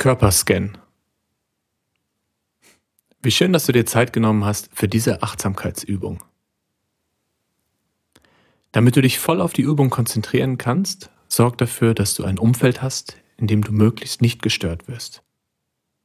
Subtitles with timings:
[0.00, 0.78] Körperscan.
[3.20, 6.24] Wie schön, dass du dir Zeit genommen hast für diese Achtsamkeitsübung.
[8.72, 12.80] Damit du dich voll auf die Übung konzentrieren kannst, sorg dafür, dass du ein Umfeld
[12.80, 15.22] hast, in dem du möglichst nicht gestört wirst.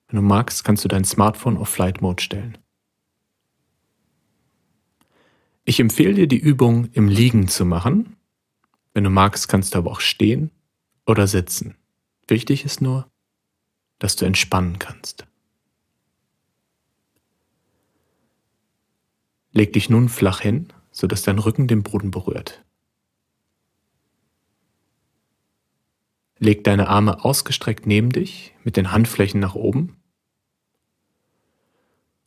[0.09, 2.57] Wenn du magst, kannst du dein Smartphone auf Flight Mode stellen.
[5.63, 8.17] Ich empfehle dir, die Übung im Liegen zu machen.
[8.93, 10.51] Wenn du magst, kannst du aber auch stehen
[11.05, 11.77] oder sitzen.
[12.27, 13.09] Wichtig ist nur,
[13.99, 15.25] dass du entspannen kannst.
[19.51, 22.63] Leg dich nun flach hin, sodass dein Rücken den Boden berührt.
[26.37, 29.95] Leg deine Arme ausgestreckt neben dich mit den Handflächen nach oben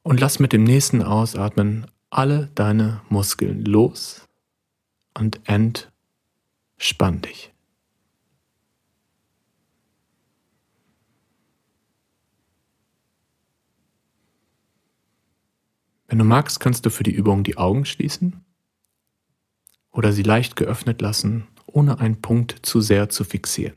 [0.02, 4.26] und lass mit dem nächsten Ausatmen alle deine Muskeln los
[5.12, 7.52] und entspann dich.
[16.08, 18.44] Wenn du magst, kannst du für die Übung die Augen schließen
[19.90, 23.76] oder sie leicht geöffnet lassen, ohne einen Punkt zu sehr zu fixieren.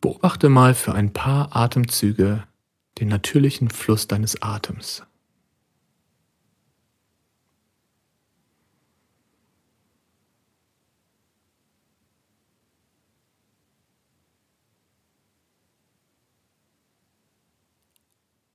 [0.00, 2.44] Beobachte mal für ein paar Atemzüge
[3.00, 5.02] den natürlichen Fluss deines Atems.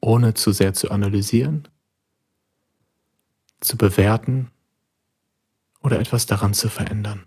[0.04, 1.68] Ohne zu sehr zu analysieren,
[3.62, 4.52] zu bewerten
[5.82, 7.26] oder etwas daran zu verändern.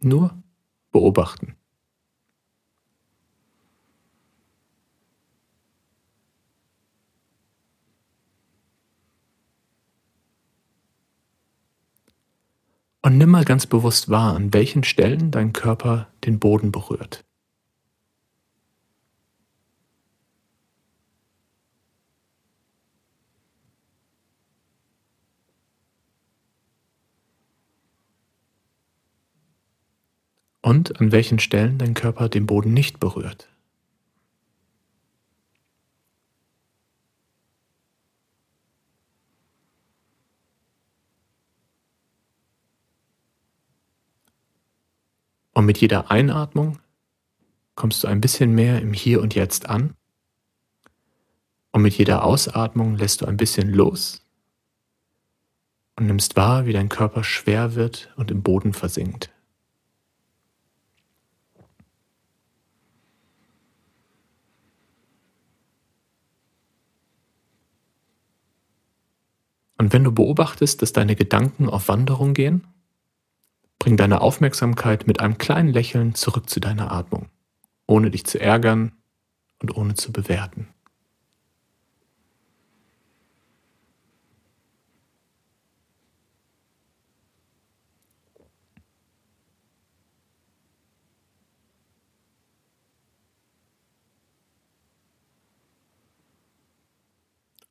[0.00, 0.40] Nur
[0.92, 1.56] beobachten.
[13.02, 17.27] Und nimm mal ganz bewusst wahr, an welchen Stellen dein Körper den Boden berührt.
[30.62, 33.48] Und an welchen Stellen dein Körper den Boden nicht berührt.
[45.58, 46.78] Und mit jeder Einatmung
[47.74, 49.94] kommst du ein bisschen mehr im Hier und Jetzt an.
[51.72, 54.24] Und mit jeder Ausatmung lässt du ein bisschen los
[55.96, 59.30] und nimmst wahr, wie dein Körper schwer wird und im Boden versinkt.
[69.78, 72.66] Und wenn du beobachtest, dass deine Gedanken auf Wanderung gehen,
[73.78, 77.28] bring deine Aufmerksamkeit mit einem kleinen Lächeln zurück zu deiner Atmung,
[77.86, 78.92] ohne dich zu ärgern
[79.62, 80.68] und ohne zu bewerten.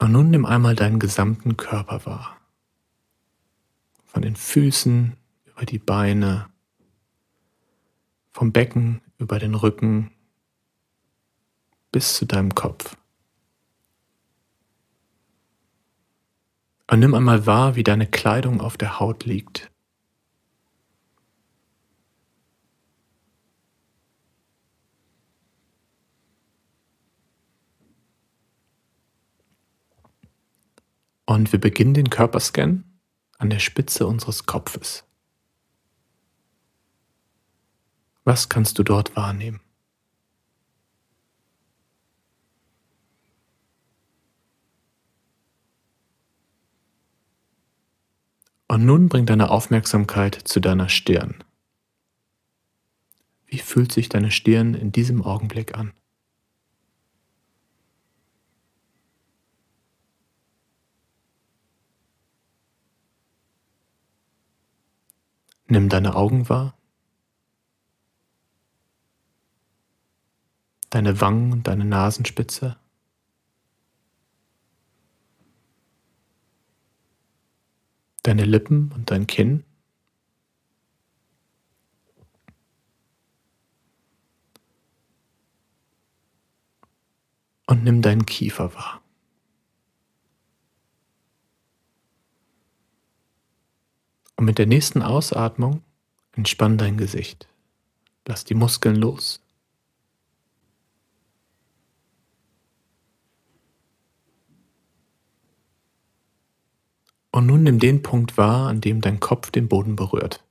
[0.07, 2.37] Und nun nimm einmal deinen gesamten Körper wahr.
[4.05, 6.47] Von den Füßen über die Beine,
[8.31, 10.11] vom Becken über den Rücken
[11.91, 12.95] bis zu deinem Kopf.
[16.89, 19.69] Und nimm einmal wahr, wie deine Kleidung auf der Haut liegt.
[31.29, 32.85] Und wir beginnen den Körperscan
[33.37, 35.03] an der Spitze unseres Kopfes.
[38.23, 39.59] Was kannst du dort wahrnehmen?
[48.69, 51.43] Und nun bring deine Aufmerksamkeit zu deiner Stirn.
[53.47, 55.91] Wie fühlt sich deine Stirn in diesem Augenblick an?
[65.69, 66.77] Nimm deine Augen wahr,
[70.89, 72.77] deine Wangen und deine Nasenspitze.
[78.23, 79.63] Deine Lippen und dein Kinn.
[87.67, 89.01] Und nimm deinen Kiefer wahr.
[94.37, 95.83] Und mit der nächsten Ausatmung
[96.37, 97.49] Entspann dein Gesicht.
[98.27, 99.41] Lass die Muskeln los.
[107.31, 110.43] Und nun nimm den Punkt wahr, an dem dein Kopf den Boden berührt.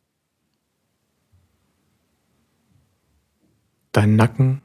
[3.92, 4.62] Dein Nacken,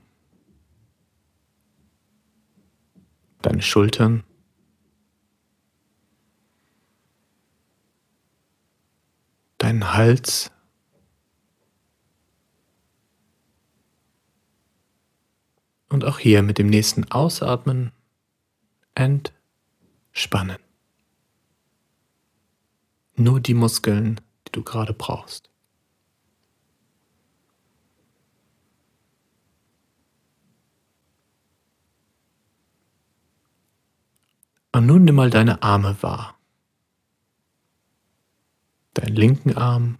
[3.41, 4.23] deine Schultern,
[9.71, 10.51] deinen Hals,
[15.87, 17.91] und auch hier mit dem nächsten Ausatmen
[18.95, 20.57] entspannen.
[23.15, 25.49] Nur die Muskeln, die du gerade brauchst.
[34.73, 36.40] Und nun nimm mal deine Arme wahr.
[38.93, 39.97] Deinen linken Arm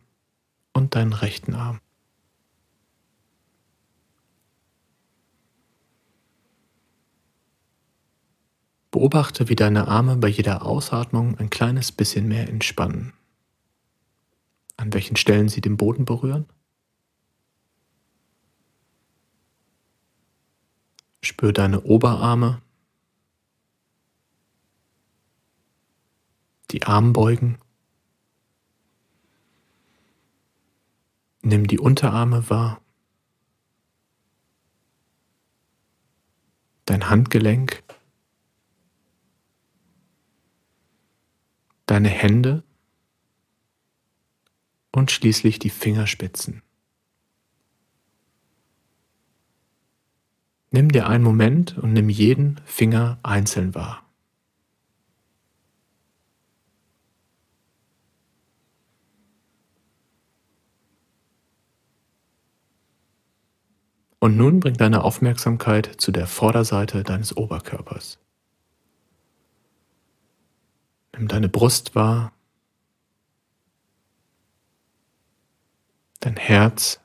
[0.74, 1.80] und deinen rechten Arm.
[8.92, 13.14] Beobachte, wie deine Arme bei jeder Ausatmung ein kleines bisschen mehr entspannen.
[14.76, 16.46] An welchen Stellen sie den Boden berühren.
[21.24, 22.62] Spür deine Oberarme,
[26.72, 27.58] die Armbeugen.
[31.52, 32.80] Nimm die Unterarme wahr,
[36.86, 37.84] dein Handgelenk.
[41.88, 42.64] deine Hände
[44.94, 46.62] und schließlich die Fingerspitzen.
[50.70, 54.10] Nimm dir einen Moment und nimm jeden Finger einzeln wahr.
[64.24, 68.20] Und nun bring deine Aufmerksamkeit zu der Vorderseite deines Oberkörpers.
[71.18, 72.32] Nimm deine Brust wahr,
[76.20, 77.00] dein Herz,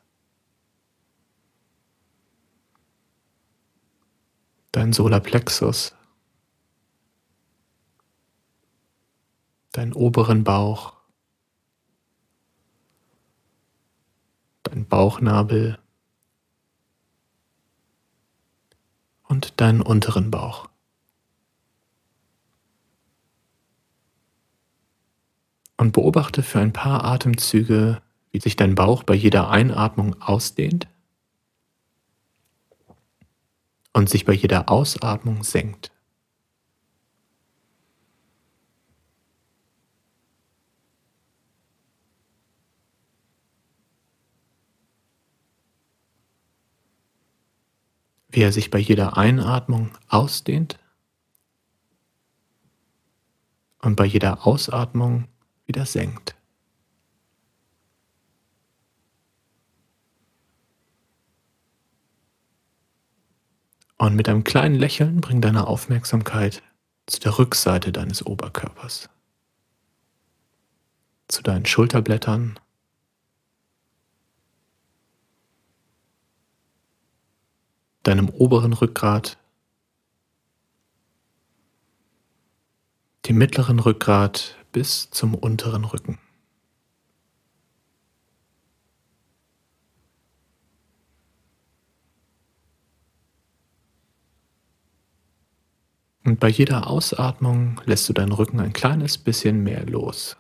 [4.73, 5.95] dein Solarplexus,
[9.73, 10.93] deinen oberen Bauch,
[14.65, 15.79] dein Bauchnabel
[19.29, 20.69] und deinen unteren Bauch.
[25.77, 30.89] und beobachte für ein paar Atemzüge, wie sich dein Bauch bei jeder Einatmung ausdehnt
[33.93, 35.93] und sich bei jeder Ausatmung senkt.
[48.37, 50.79] Wie er sich bei jeder Einatmung ausdehnt
[53.81, 55.27] und bei jeder Ausatmung
[55.65, 56.35] wieder senkt.
[63.97, 66.63] Und mit einem kleinen Lächeln bring deine Aufmerksamkeit
[67.07, 69.09] zu der Rückseite deines Oberkörpers,
[71.29, 72.61] zu deinen Schulterblättern,
[78.07, 79.37] deinem oberen Rückgrat,
[83.27, 86.19] dem mittleren Rückgrat bis zum unteren Rücken.
[96.23, 100.37] Und bei jeder Ausatmung lässt du deinen Rücken ein kleines bisschen mehr los.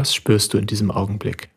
[0.00, 1.50] Was spürst du in diesem Augenblick?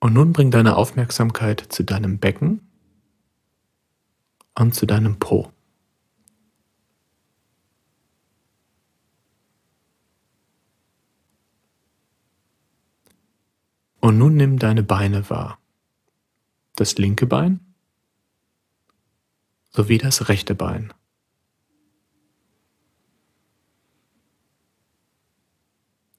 [0.00, 2.68] Und nun bring deine Aufmerksamkeit zu deinem Becken
[4.56, 5.52] und zu deinem Po.
[14.00, 15.60] Und nun nimm deine Beine wahr.
[16.78, 17.58] Das linke Bein
[19.70, 20.94] sowie das rechte Bein.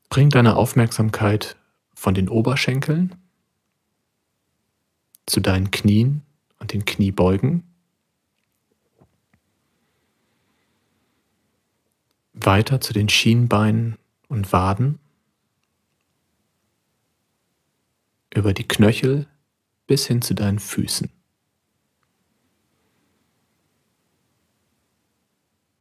[0.09, 1.55] Bring deine Aufmerksamkeit
[1.93, 3.15] von den Oberschenkeln
[5.25, 6.23] zu deinen Knien
[6.59, 7.63] und den Kniebeugen.
[12.33, 13.97] Weiter zu den Schienbeinen
[14.27, 14.99] und Waden.
[18.33, 19.27] über die Knöchel
[19.89, 21.09] bis hin zu deinen Füßen.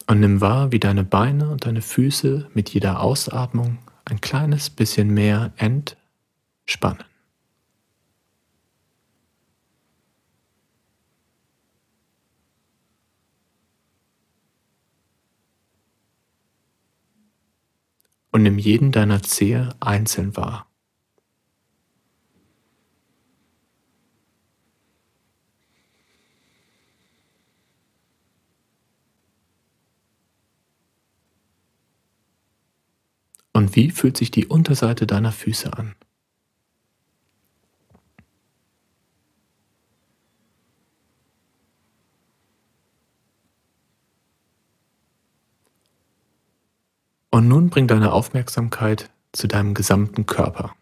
[0.07, 5.12] Und nimm wahr, wie deine Beine und deine Füße mit jeder Ausatmung ein kleines bisschen
[5.12, 7.05] mehr entspannen.
[18.31, 20.68] Und nimm jeden deiner Zehe einzeln wahr.
[33.69, 35.95] Und wie fühlt sich die Unterseite deiner Füße an?
[47.31, 50.75] Und nun bring deine Aufmerksamkeit zu deinem gesamten Körper,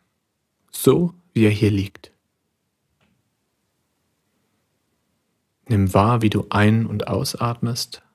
[0.70, 2.12] so wie er hier liegt.
[5.66, 8.05] Nimm wahr, wie du ein- und ausatmest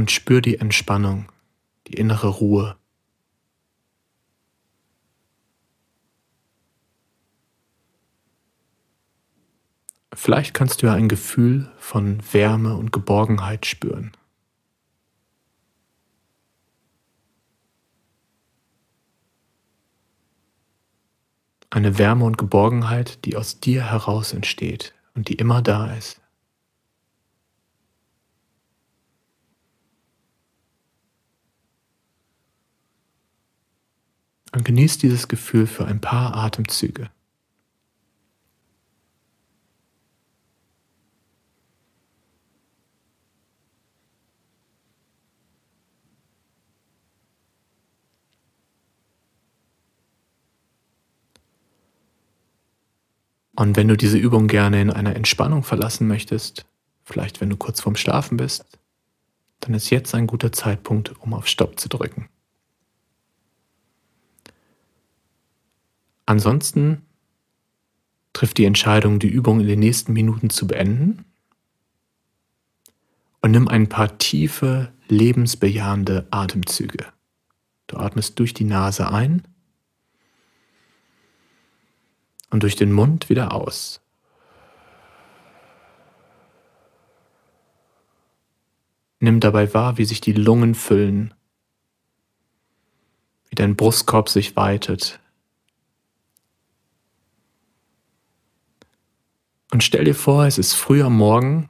[0.00, 1.30] und spür die Entspannung,
[1.86, 2.78] die innere Ruhe.
[10.14, 14.12] Vielleicht kannst du ja ein Gefühl von Wärme und Geborgenheit spüren.
[21.68, 26.22] Eine Wärme und Geborgenheit, die aus dir heraus entsteht und die immer da ist.
[34.52, 37.10] Und genieß dieses Gefühl für ein paar Atemzüge.
[53.60, 56.64] Und wenn du diese Übung gerne in einer Entspannung verlassen möchtest,
[57.04, 58.78] vielleicht wenn du kurz vorm Schlafen bist,
[59.60, 62.30] dann ist jetzt ein guter Zeitpunkt, um auf Stopp zu drücken.
[66.30, 67.04] Ansonsten
[68.32, 71.24] triff die Entscheidung, die Übung in den nächsten Minuten zu beenden
[73.40, 77.04] und nimm ein paar tiefe, lebensbejahende Atemzüge.
[77.88, 79.42] Du atmest durch die Nase ein
[82.50, 84.00] und durch den Mund wieder aus.
[89.18, 91.34] Nimm dabei wahr, wie sich die Lungen füllen,
[93.48, 95.18] wie dein Brustkorb sich weitet,
[99.72, 101.68] Und stell dir vor, es ist früh am Morgen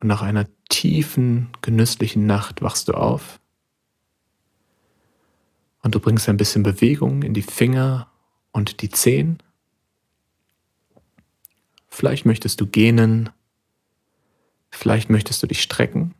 [0.00, 3.40] und nach einer tiefen, genüsslichen Nacht wachst du auf
[5.82, 8.10] und du bringst ein bisschen Bewegung in die Finger
[8.52, 9.38] und die Zehen.
[11.88, 13.28] Vielleicht möchtest du gähnen,
[14.70, 16.14] vielleicht möchtest du dich strecken.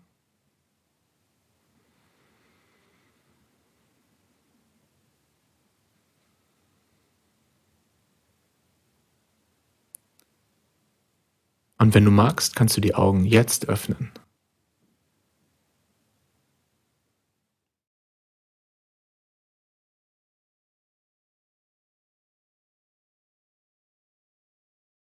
[11.82, 14.12] Und wenn du magst, kannst du die Augen jetzt öffnen.